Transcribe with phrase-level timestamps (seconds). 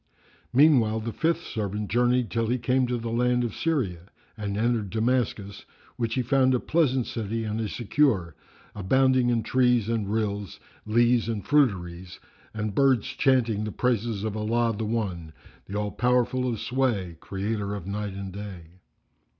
[0.51, 4.89] Meanwhile, the fifth servant journeyed till he came to the land of Syria and entered
[4.89, 5.63] Damascus,
[5.95, 8.33] which he found a pleasant city and a secure,
[8.73, 12.19] abounding in trees and rills, leas and fruiteries
[12.51, 15.33] and birds chanting the praises of Allah the One,
[15.67, 18.79] the All powerful of sway, Creator of Night and Day.